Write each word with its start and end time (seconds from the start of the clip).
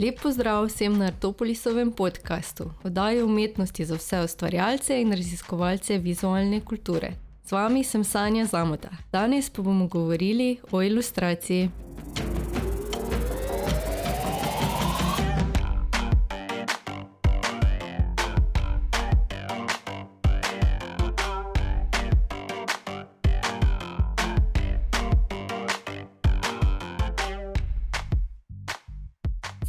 Lep 0.00 0.20
pozdrav 0.22 0.64
vsem 0.64 0.98
na 0.98 1.06
Artopolisovem 1.06 1.92
podkastu, 1.92 2.70
oddaji 2.84 3.22
umetnosti 3.22 3.84
za 3.84 3.94
vse 3.94 4.20
ustvarjalce 4.24 5.00
in 5.00 5.12
raziskovalce 5.12 5.98
vizualne 5.98 6.60
kulture. 6.60 7.12
Z 7.44 7.52
vami 7.52 7.84
sem 7.84 8.04
Sanja 8.04 8.46
Zamota. 8.46 8.88
Danes 9.12 9.50
pa 9.50 9.62
bomo 9.62 9.86
govorili 9.86 10.56
o 10.72 10.82
ilustraciji. 10.82 11.68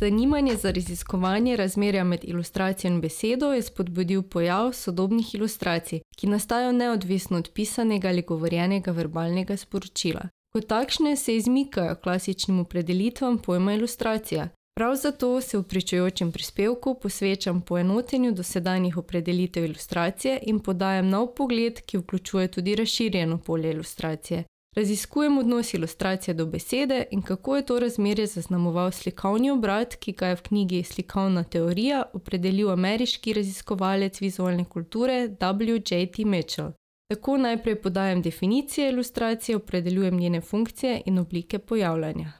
Zanimanje 0.01 0.55
za 0.55 0.71
raziskovanje 0.71 1.55
razmerja 1.55 2.03
med 2.03 2.19
ilustracijo 2.23 2.91
in 2.91 3.01
besedo 3.01 3.53
je 3.53 3.61
spodbudil 3.61 4.21
pojav 4.23 4.73
sodobnih 4.73 5.35
ilustracij, 5.35 5.99
ki 6.17 6.27
nastajajo 6.27 6.71
neodvisno 6.71 7.37
od 7.37 7.49
pisanega 7.53 8.07
ali 8.07 8.21
govorjenega 8.21 8.91
verbalnega 8.91 9.57
sporočila. 9.57 10.21
Kot 10.53 10.67
takšne 10.67 11.15
se 11.15 11.35
izmikajo 11.35 11.95
klasičnim 11.95 12.59
opredelitvam 12.59 13.37
pojma 13.37 13.73
ilustracija. 13.73 14.49
Prav 14.75 14.95
zato 14.95 15.41
se 15.41 15.57
v 15.57 15.63
pričujočem 15.63 16.31
prispevku 16.31 16.95
posvečam 17.01 17.61
poenotenju 17.61 18.31
dosedanjih 18.31 18.97
opredelitev 18.97 19.65
ilustracije 19.65 20.39
in 20.41 20.59
podajam 20.59 21.09
nov 21.09 21.27
pogled, 21.35 21.81
ki 21.81 21.97
vključuje 21.97 22.47
tudi 22.47 22.75
razširjeno 22.75 23.37
polje 23.37 23.71
ilustracije. 23.71 24.43
Raziskujem 24.75 25.37
odnos 25.37 25.73
ilustracije 25.73 26.33
do 26.33 26.45
besede 26.45 27.05
in 27.11 27.21
kako 27.21 27.55
je 27.55 27.65
to 27.65 27.79
razmerje 27.79 28.27
zaznamoval 28.27 28.91
slikovni 28.91 29.51
obrat, 29.51 29.95
ki 29.95 30.11
ga 30.11 30.27
je 30.27 30.35
v 30.35 30.41
knjigi 30.41 30.83
Slikovna 30.83 31.43
teorija 31.43 32.03
opredelil 32.13 32.69
ameriški 32.71 33.33
raziskovalec 33.33 34.21
vizualne 34.21 34.65
kulture 34.65 35.27
W.J.T. 35.39 36.25
Mitchell. 36.25 36.71
Tako 37.09 37.37
najprej 37.37 37.81
podajam 37.81 38.21
definicije 38.21 38.89
ilustracije, 38.89 39.55
opredeljujem 39.55 40.17
njene 40.17 40.41
funkcije 40.41 41.01
in 41.05 41.19
oblike 41.19 41.59
pojavljanja. 41.59 42.31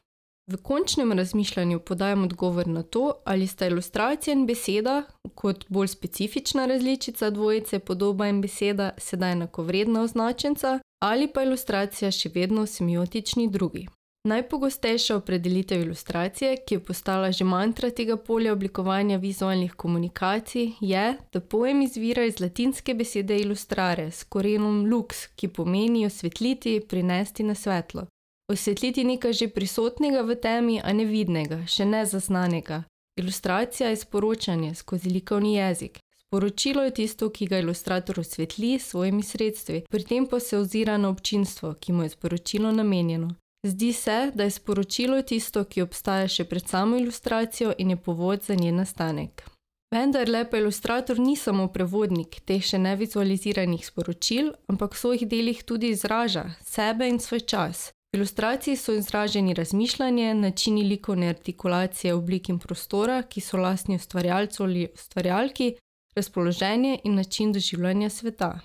V 0.51 0.57
končnem 0.57 1.11
razmišljanju 1.11 1.79
podajam 1.79 2.23
odgovor 2.23 2.67
na 2.67 2.83
to, 2.83 3.13
ali 3.25 3.47
sta 3.47 3.67
ilustracija 3.67 4.33
in 4.33 4.45
beseda, 4.47 5.03
kot 5.35 5.65
bolj 5.69 5.87
specifična 5.87 6.65
različica 6.65 7.29
dvojice 7.29 7.79
podoba 7.79 8.27
in 8.27 8.41
beseda, 8.41 8.91
sedaj 8.97 9.31
enakovredna 9.31 10.01
označenca, 10.01 10.79
ali 11.01 11.27
pa 11.33 11.43
ilustracija 11.43 12.11
še 12.11 12.29
vedno 12.33 12.65
semiotični 12.65 13.49
drugi. 13.49 13.87
Najpogostejša 14.23 15.15
opredelitev 15.15 15.81
ilustracije, 15.81 16.57
ki 16.65 16.75
je 16.75 16.79
postala 16.85 17.31
že 17.31 17.43
mantra 17.43 17.89
tega 17.89 18.17
polja 18.17 18.53
oblikovanja 18.53 19.17
vizualnih 19.17 19.73
komunikacij, 19.73 20.71
je, 20.79 21.17
da 21.33 21.39
pojem 21.41 21.81
izvira 21.81 22.25
iz 22.25 22.39
latinske 22.39 22.93
besede 22.93 23.39
illustrare 23.39 24.11
s 24.11 24.23
korenom 24.23 24.85
lux, 24.91 25.25
ki 25.35 25.47
pomeni 25.47 26.05
osvetliti, 26.05 26.81
prinesti 26.89 27.43
na 27.43 27.55
svetlo. 27.55 28.05
Osvetliti 28.51 29.03
nekaj 29.03 29.33
že 29.33 29.47
prisotnega 29.47 30.21
v 30.21 30.35
temi, 30.35 30.81
a 30.83 30.93
nevidnega, 30.93 31.65
še 31.67 31.85
nezaznanega. 31.85 32.83
Ilustracija 33.17 33.89
je 33.89 33.95
sporočanje 33.95 34.75
skozi 34.75 35.09
likovni 35.09 35.55
jezik, 35.55 35.99
Poročilo 36.31 36.83
je 36.83 36.93
tisto, 36.93 37.29
ki 37.29 37.45
ga 37.47 37.57
ilustrator 37.59 38.19
osvetli 38.19 38.79
s 38.79 38.89
svojimi 38.89 39.23
sredstvi, 39.23 39.81
pri 39.89 40.03
tem 40.03 40.27
pa 40.27 40.39
se 40.39 40.57
ozira 40.57 40.97
na 40.97 41.09
občinstvo, 41.09 41.73
ki 41.73 41.91
mu 41.91 42.03
je 42.03 42.09
sporočilo 42.09 42.71
namenjeno. 42.71 43.35
Zdi 43.67 43.93
se, 43.93 44.31
da 44.35 44.43
je 44.43 44.51
sporočilo 44.51 45.21
tisto, 45.21 45.63
ki 45.63 45.81
obstaja 45.81 46.27
še 46.27 46.45
pred 46.47 46.67
samo 46.67 46.97
ilustracijo 46.97 47.73
in 47.77 47.89
je 47.89 47.97
povod 47.97 48.47
za 48.47 48.55
njen 48.55 48.75
nastanek. 48.75 49.43
Vendar 49.91 50.29
lepa 50.29 50.57
ilustrator 50.57 51.19
ni 51.19 51.35
samo 51.35 51.67
prevodnik 51.67 52.39
teh 52.47 52.63
še 52.63 52.79
nevizualiziranih 52.79 53.83
sporočil, 53.85 54.53
ampak 54.71 54.95
v 54.95 55.01
svojih 55.03 55.27
delih 55.27 55.63
tudi 55.67 55.91
izraža 55.91 56.45
sebe 56.63 57.11
in 57.11 57.19
svoj 57.19 57.43
čas. 57.43 57.91
V 58.15 58.17
ilustraciji 58.17 58.79
so 58.79 58.95
izraženi 58.95 59.53
razmišljanje, 59.53 60.33
načini 60.33 60.87
likovne 60.87 61.27
artikulacije 61.29 62.15
oblik 62.15 62.49
in 62.49 62.59
prostora, 62.59 63.21
ki 63.23 63.43
so 63.43 63.59
lastni 63.59 63.99
ustvarjalcu 63.99 64.63
ali 64.63 64.87
ustvarjalki, 64.95 65.73
razpoloženje 66.15 66.99
in 67.03 67.15
način 67.15 67.53
doživljanja 67.53 68.09
sveta. 68.09 68.59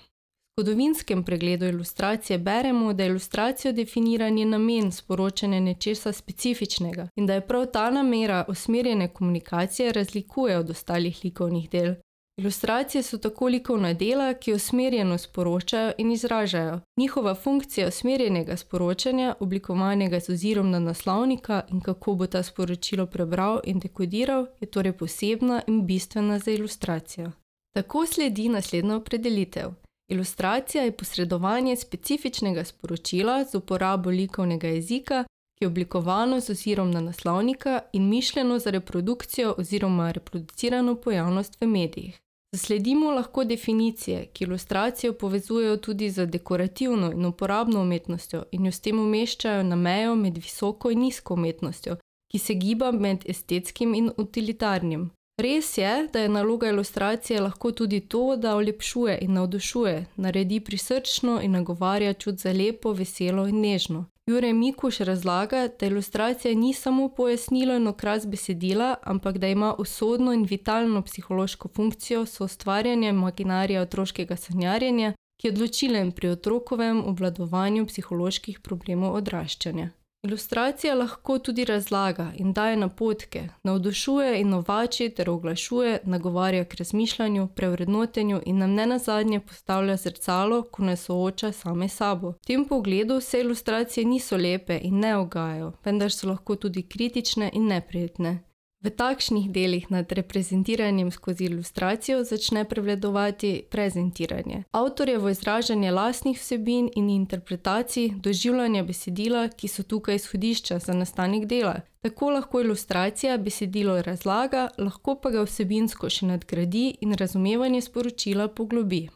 V 0.57 0.61
zgodovinskem 0.61 1.23
pregledu 1.23 1.65
ilustracije 1.65 2.39
beremo, 2.39 2.93
da 2.93 3.05
ilustracijo 3.05 3.71
definira 3.73 4.29
njen 4.29 4.49
namen 4.49 4.91
sporočanja 4.91 5.59
nečesa 5.59 6.11
specifičnega 6.11 7.07
in 7.15 7.25
da 7.25 7.33
je 7.33 7.47
prav 7.47 7.65
ta 7.65 7.91
namera 7.91 8.45
usmerjene 8.47 9.13
komunikacije 9.13 9.91
razlikuje 9.93 10.57
od 10.57 10.69
ostalih 10.69 11.19
likovnih 11.23 11.69
del. 11.69 11.95
Ilustracije 12.39 13.03
so 13.03 13.17
tako 13.17 13.47
likovna 13.47 13.93
dela, 13.93 14.33
ki 14.33 14.53
usmerjeno 14.53 15.17
sporočajo 15.17 15.91
in 15.97 16.11
izražajo. 16.11 16.79
Njihova 16.97 17.35
funkcija 17.35 17.87
usmerjenega 17.87 18.57
sporočanja, 18.57 19.35
oblikovanega 19.39 20.19
z 20.19 20.29
ozirom 20.29 20.71
na 20.71 20.79
naslovnika 20.79 21.61
in 21.69 21.81
kako 21.81 22.15
bo 22.15 22.27
ta 22.27 22.43
sporočilo 22.43 23.05
prebral 23.05 23.59
in 23.63 23.79
dekodiral, 23.79 24.47
je 24.59 24.67
torej 24.67 24.93
posebna 24.93 25.61
in 25.67 25.85
bistvena 25.85 26.39
za 26.39 26.51
ilustracijo. 26.51 27.31
Tako 27.75 28.05
sledi 28.05 28.49
naslednja 28.49 28.95
opredelitev. 28.95 29.69
Ilustracija 30.11 30.83
je 30.83 30.91
posredovanje 30.91 31.75
specifičnega 31.75 32.63
sporočila 32.63 33.43
z 33.43 33.57
uporabo 33.57 34.09
likovnega 34.09 34.67
jezika, 34.67 35.23
ki 35.57 35.63
je 35.63 35.67
oblikovano 35.67 36.39
z 36.39 36.49
ozirom 36.49 36.91
na 36.91 37.01
naslovnika 37.01 37.81
in 37.93 38.09
mišljeno 38.09 38.59
za 38.59 38.69
reprodukcijo 38.69 39.55
oziroma 39.57 40.11
reproducirano 40.11 40.95
pojavnost 40.95 41.61
v 41.61 41.67
medijih. 41.67 42.19
Zasledimo 42.57 43.11
lahko 43.11 43.43
definicije, 43.43 44.25
ki 44.33 44.43
ilustracijo 44.43 45.13
povezujejo 45.13 45.77
tudi 45.77 46.09
z 46.09 46.25
dekorativno 46.25 47.11
in 47.11 47.25
uporabno 47.25 47.81
umetnostjo 47.81 48.43
in 48.51 48.65
jo 48.65 48.71
s 48.71 48.79
tem 48.79 48.99
umeščajo 48.99 49.63
na 49.63 49.75
mejo 49.75 50.15
med 50.15 50.37
visoko 50.37 50.91
in 50.91 50.99
nizko 51.05 51.33
umetnostjo, 51.33 51.97
ki 52.31 52.39
se 52.39 52.53
giba 52.53 52.91
med 52.91 53.29
estetskim 53.33 53.93
in 53.93 54.09
utilitarnim. 54.17 55.03
Res 55.41 55.77
je, 55.77 56.07
da 56.13 56.19
je 56.19 56.29
naloga 56.29 56.69
ilustracije 56.69 57.41
lahko 57.41 57.71
tudi 57.71 57.99
to, 57.99 58.35
da 58.35 58.55
olepšuje 58.55 59.19
in 59.21 59.33
navdušuje, 59.33 60.05
naredi 60.15 60.59
prisrčno 60.59 61.39
in 61.41 61.51
nagovarja 61.51 62.13
čut 62.13 62.35
za 62.35 62.51
lepo, 62.51 62.93
veselo 62.93 63.47
in 63.47 63.61
nežno. 63.61 64.05
Jure 64.27 64.53
Mikuš 64.53 64.97
razlaga, 64.97 65.67
da 65.79 65.85
ilustracija 65.85 66.55
ni 66.55 66.73
samo 66.73 67.09
pojasnilo 67.09 67.75
in 67.75 67.87
okras 67.87 68.27
besedila, 68.27 68.95
ampak 69.03 69.37
da 69.37 69.47
ima 69.47 69.75
usodno 69.79 70.33
in 70.33 70.43
vitalno 70.49 71.01
psihološko 71.01 71.67
funkcijo 71.75 72.25
soustvarjanja 72.25 73.09
imaginarija 73.09 73.81
otroškega 73.81 74.35
sanjarjenja, 74.35 75.13
ki 75.41 75.47
je 75.47 75.51
odločilen 75.51 76.11
pri 76.11 76.29
otrokovem 76.29 77.03
obvladovanju 77.05 77.85
psiholoških 77.85 78.59
problemov 78.59 79.15
odraščanja. 79.15 79.89
Ilustracija 80.27 80.95
lahko 80.95 81.39
tudi 81.39 81.65
razlaga 81.65 82.31
in 82.37 82.53
daje 82.53 82.77
napotke, 82.77 83.49
navdušuje 83.63 84.41
in 84.41 84.49
novači 84.49 85.09
ter 85.09 85.29
oglašuje, 85.29 85.99
nagovarja 86.03 86.65
k 86.65 86.75
razmišljanju, 86.75 87.47
prevrednotenju 87.55 88.41
in 88.45 88.57
nam 88.57 88.73
ne 88.73 88.85
nazadnje 88.85 89.39
postavlja 89.39 89.95
zrcalo, 89.97 90.61
ko 90.63 90.83
nas 90.83 91.05
sooča 91.05 91.51
same 91.51 91.89
sabo. 91.89 92.31
V 92.31 92.47
tem 92.47 92.65
pogledu 92.65 93.17
vse 93.17 93.39
ilustracije 93.39 94.05
niso 94.05 94.37
lepe 94.37 94.79
in 94.83 94.99
ne 94.99 95.15
ogajajo, 95.17 95.71
vendar 95.85 96.11
so 96.11 96.27
lahko 96.27 96.55
tudi 96.55 96.83
kritične 96.83 97.49
in 97.53 97.67
neprijetne. 97.67 98.46
V 98.85 98.89
takšnih 98.89 99.49
delih 99.49 99.91
nad 99.91 100.11
reprezentiranjem 100.11 101.11
skozi 101.11 101.43
ilustracijo 101.45 102.23
začne 102.23 102.65
prevladovati 102.65 103.63
prezentiranje. 103.69 104.63
Avtorjevo 104.71 105.29
izražanje 105.29 105.91
lastnih 105.91 106.37
vsebin 106.37 106.89
in 106.95 107.09
interpretacij, 107.09 108.11
doživljanja 108.15 108.83
besedila, 108.83 109.47
ki 109.49 109.67
so 109.67 109.83
tukaj 109.83 110.15
izhodišča 110.15 110.79
za 110.79 110.93
nastanek 110.93 111.45
dela. 111.45 111.81
Tako 112.01 112.29
lahko 112.29 112.61
ilustracija 112.61 113.37
besedilo 113.37 114.01
razlaga, 114.01 114.69
lahko 114.77 115.15
pa 115.15 115.29
ga 115.29 115.41
vsebinsko 115.41 116.09
še 116.09 116.29
nadgradi 116.29 116.97
in 117.01 117.13
razumevanje 117.13 117.81
sporočila 117.81 118.47
poglobi. 118.47 119.07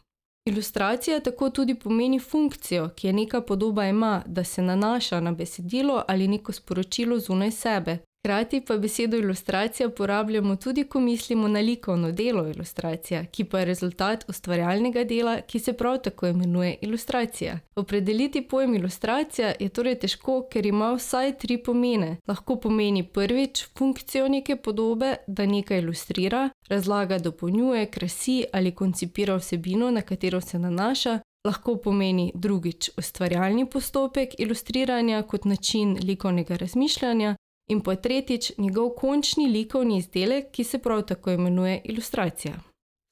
Ilustracija 0.46 1.20
tako 1.20 1.50
tudi 1.50 1.76
pomeni 1.76 2.20
funkcijo, 2.20 2.90
ki 2.96 3.08
je 3.08 3.14
neka 3.14 3.42
podoba 3.42 3.86
ima, 3.86 4.24
da 4.26 4.44
se 4.44 4.62
nanaša 4.62 5.20
na 5.20 5.32
besedilo 5.32 6.04
ali 6.08 6.28
neko 6.28 6.52
sporočilo 6.52 7.20
zunaj 7.20 7.52
sebe, 7.52 7.98
Hkrati 8.22 8.62
pa 8.62 8.78
besedo 8.78 9.18
ilustracija 9.18 9.88
uporabljamo 9.88 10.56
tudi, 10.56 10.84
ko 10.84 11.00
mislimo 11.00 11.48
na 11.48 11.60
likovno 11.60 12.12
delo 12.12 12.48
ilustracija, 12.48 13.26
ki 13.26 13.44
pa 13.44 13.60
je 13.60 13.66
rezultat 13.66 14.26
ustvarjalnega 14.30 15.04
dela, 15.04 15.42
ki 15.42 15.60
se 15.60 15.74
prav 15.74 15.98
tako 15.98 16.28
imenuje 16.28 16.78
ilustracija. 16.82 17.60
Opredeliti 17.76 18.42
pojem 18.42 18.76
ilustracija 18.76 19.54
je 19.60 19.70
torej 19.70 19.96
težko, 20.00 20.48
ker 20.52 20.66
ima 20.66 20.92
vsaj 20.94 21.38
tri 21.38 21.58
pomene. 21.58 22.18
Lahko 22.28 22.56
pomeni 22.56 23.04
prvič 23.04 23.66
funkcijo 23.78 24.28
neke 24.28 24.56
podobe, 24.56 25.16
da 25.28 25.46
nekaj 25.46 25.80
ilustrira, 25.80 26.50
razlaga, 26.70 27.18
dopolnjuje, 27.18 27.86
krasi 27.86 28.44
ali 28.54 28.76
koncipira 28.76 29.36
vsebino, 29.36 29.92
na 29.92 30.02
katero 30.02 30.42
se 30.42 30.60
nanaša. 30.60 31.20
Lahko 31.46 31.76
pomeni 31.76 32.32
drugič 32.36 32.90
ustvarjalni 32.98 33.66
postopek 33.66 34.36
ilustriranja 34.38 35.24
kot 35.24 35.46
način 35.46 35.98
likovnega 36.04 36.56
razmišljanja, 36.56 37.36
in 37.72 37.82
pa 37.82 37.96
tretjič 37.96 38.52
njegov 38.58 38.90
končni 38.90 39.48
likovni 39.48 39.98
izdelek, 39.98 40.52
ki 40.52 40.64
se 40.64 40.80
prav 40.80 41.06
tako 41.08 41.32
imenuje 41.32 41.82
ilustracija. 41.84 42.54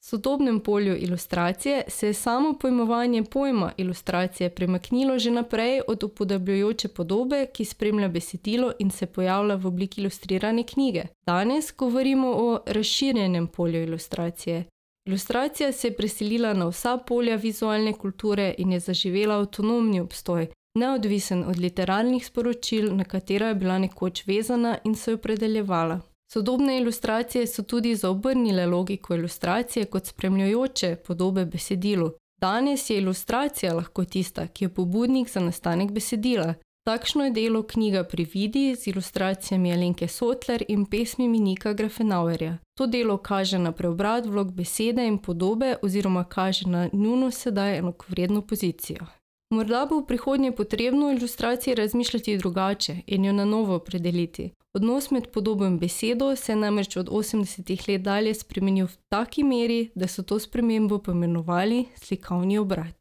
V 0.00 0.06
sodobnem 0.06 0.60
polju 0.60 0.96
ilustracije 0.96 1.84
se 1.88 2.06
je 2.06 2.14
samo 2.14 2.52
pojmovanje 2.60 3.22
pojma 3.24 3.72
ilustracije 3.76 4.50
premaknilo 4.50 5.18
že 5.18 5.30
naprej 5.30 5.80
od 5.88 6.02
upodabljajoče 6.04 6.88
podobe, 6.88 7.46
ki 7.52 7.64
spremlja 7.64 8.08
besedilo 8.08 8.72
in 8.78 8.90
se 8.90 9.06
pojavlja 9.06 9.54
v 9.54 9.66
obliki 9.66 10.00
ilustrirane 10.00 10.62
knjige. 10.62 11.02
Danes 11.26 11.72
govorimo 11.76 12.28
o 12.28 12.60
razširjenem 12.66 13.46
polju 13.46 13.82
ilustracije. 13.82 14.64
Ilustracija 15.08 15.72
se 15.72 15.88
je 15.88 15.96
preselila 15.96 16.54
na 16.54 16.66
vsa 16.68 16.96
polja 16.96 17.36
vizualne 17.36 17.92
kulture 17.92 18.54
in 18.58 18.72
je 18.72 18.80
zaživela 18.80 19.34
avtonomni 19.34 20.00
obstoj, 20.00 20.46
neodvisen 20.78 21.44
od 21.44 21.58
literarnih 21.58 22.26
sporočil, 22.26 22.96
na 22.96 23.04
katera 23.04 23.48
je 23.48 23.54
bila 23.54 23.78
nekoč 23.78 24.26
vezana 24.26 24.78
in 24.84 24.94
se 24.94 25.10
jo 25.10 25.18
predeljevala. 25.18 26.00
Sodobne 26.32 26.78
ilustracije 26.78 27.46
so 27.46 27.62
tudi 27.62 27.94
zaobrnile 27.94 28.66
logiko 28.66 29.14
ilustracije 29.14 29.84
kot 29.84 30.06
spremljajoče 30.06 30.96
podobe 30.96 31.44
besedilu. 31.44 32.12
Danes 32.40 32.90
je 32.90 32.98
ilustracija 32.98 33.74
lahko 33.74 34.04
tista, 34.04 34.46
ki 34.46 34.64
je 34.64 34.68
pobudnik 34.74 35.30
za 35.30 35.40
nastanek 35.40 35.90
besedila. 35.90 36.54
Takšno 36.86 37.24
je 37.24 37.30
delo 37.30 37.62
knjiga 37.62 38.04
Prividi 38.04 38.74
z 38.74 38.86
ilustracijami 38.86 39.72
Alenke 39.72 40.08
Sotler 40.08 40.64
in 40.68 40.86
pesmimi 40.86 41.38
Nika 41.38 41.72
Grafenauerja. 41.72 42.58
To 42.78 42.86
delo 42.86 43.16
kaže 43.16 43.58
na 43.58 43.72
preobrat 43.72 44.26
vlog 44.26 44.52
besede 44.52 45.06
in 45.06 45.18
podobe 45.18 45.76
oziroma 45.82 46.24
kaže 46.24 46.68
na 46.68 46.88
njuno 46.92 47.30
sedaj 47.30 47.78
enakovredno 47.78 48.42
pozicijo. 48.42 49.19
Morda 49.50 49.86
bo 49.86 49.98
v 49.98 50.06
prihodnje 50.06 50.52
potrebno 50.52 51.06
o 51.06 51.12
ilustraciji 51.12 51.74
razmišljati 51.74 52.36
drugače 52.38 52.96
in 53.06 53.24
jo 53.24 53.32
na 53.32 53.44
novo 53.44 53.74
opredeliti. 53.74 54.50
Odnos 54.74 55.10
med 55.10 55.26
podobo 55.32 55.66
in 55.66 55.78
besedo 55.78 56.36
se 56.36 56.52
je 56.52 56.56
namreč 56.56 56.96
od 56.96 57.08
80-ih 57.08 57.88
let 57.88 58.02
dalje 58.02 58.34
spremenil 58.34 58.86
v 58.86 58.96
taki 59.08 59.42
meri, 59.42 59.90
da 59.94 60.06
so 60.06 60.22
to 60.22 60.38
spremembo 60.38 60.98
poimenovali 60.98 61.86
slikovni 61.96 62.58
obrat. 62.58 62.94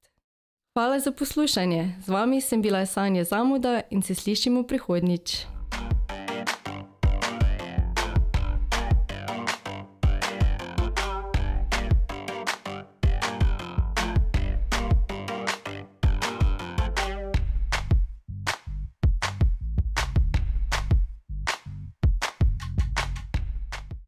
Hvala 0.74 1.00
za 1.00 1.12
poslušanje. 1.12 1.96
Z 2.06 2.10
vami 2.10 2.42
sem 2.42 2.62
bila 2.62 2.86
Sanja 2.86 3.24
Zamuda 3.24 3.82
in 3.90 4.02
se 4.02 4.16
slišimo 4.16 4.64
prihodnjič. 4.64 5.59